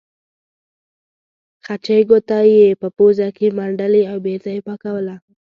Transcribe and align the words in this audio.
خچۍ 1.65 2.01
ګوته 2.09 2.39
یې 2.53 2.67
په 2.81 2.87
پوزه 2.95 3.27
کې 3.37 3.47
منډلې 3.57 4.03
او 4.11 4.17
بېرته 4.25 4.49
یې 4.55 4.61
پاکوله. 4.67 5.15